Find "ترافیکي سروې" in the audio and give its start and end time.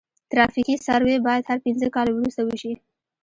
0.31-1.17